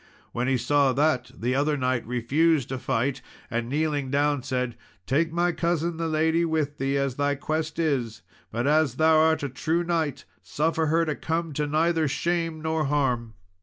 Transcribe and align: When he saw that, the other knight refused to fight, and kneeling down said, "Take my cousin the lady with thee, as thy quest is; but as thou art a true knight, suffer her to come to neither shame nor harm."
When 0.31 0.47
he 0.47 0.57
saw 0.57 0.93
that, 0.93 1.29
the 1.37 1.53
other 1.53 1.77
knight 1.77 2.03
refused 2.07 2.69
to 2.69 2.79
fight, 2.79 3.21
and 3.51 3.69
kneeling 3.69 4.09
down 4.09 4.41
said, 4.41 4.75
"Take 5.05 5.31
my 5.31 5.51
cousin 5.51 5.97
the 5.97 6.07
lady 6.07 6.43
with 6.43 6.79
thee, 6.79 6.97
as 6.97 7.17
thy 7.17 7.35
quest 7.35 7.77
is; 7.77 8.23
but 8.51 8.65
as 8.65 8.95
thou 8.95 9.17
art 9.19 9.43
a 9.43 9.47
true 9.49 9.83
knight, 9.83 10.25
suffer 10.41 10.87
her 10.87 11.05
to 11.05 11.13
come 11.13 11.53
to 11.53 11.67
neither 11.67 12.07
shame 12.07 12.63
nor 12.63 12.85
harm." 12.85 13.35